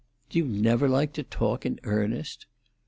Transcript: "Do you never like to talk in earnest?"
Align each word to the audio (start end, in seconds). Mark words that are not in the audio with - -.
"Do 0.31 0.39
you 0.39 0.45
never 0.45 0.89
like 0.89 1.13
to 1.13 1.21
talk 1.21 1.63
in 1.63 1.79
earnest?" 1.83 2.47